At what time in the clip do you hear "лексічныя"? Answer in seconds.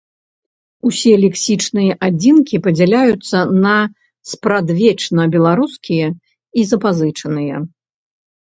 1.23-1.93